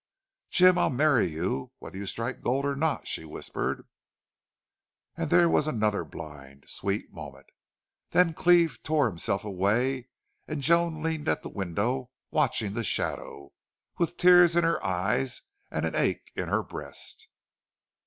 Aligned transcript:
"Jim, 0.49 0.79
I'll 0.79 0.89
marry 0.89 1.27
you 1.27 1.73
whether 1.77 1.95
you 1.95 2.07
strike 2.07 2.41
gold 2.41 2.65
or 2.65 2.75
not," 2.75 3.07
she 3.07 3.23
whispered. 3.23 3.87
And 5.15 5.29
there 5.29 5.47
was 5.47 5.67
another 5.67 6.03
blind, 6.03 6.67
sweet 6.67 7.13
moment. 7.13 7.45
Then 8.09 8.33
Cleve 8.33 8.81
tore 8.81 9.05
himself 9.05 9.43
away, 9.45 10.09
and 10.47 10.63
Joan 10.63 11.03
leaned 11.03 11.29
at 11.29 11.43
the 11.43 11.49
window, 11.49 12.09
watching 12.31 12.73
the 12.73 12.83
shadow, 12.83 13.53
with 13.99 14.17
tears 14.17 14.55
in 14.55 14.63
her 14.63 14.83
eyes 14.83 15.43
and 15.69 15.85
an 15.85 15.93
ache 15.93 16.31
in 16.35 16.47
her 16.49 16.63
breast. 16.63 17.27